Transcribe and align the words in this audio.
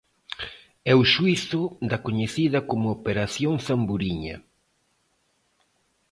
É 0.91 0.93
o 1.01 1.03
xuízo 1.13 1.61
da 1.89 1.97
coñecida 2.05 2.59
como 2.69 2.93
operación 2.97 3.53
Zamburiña. 3.65 4.37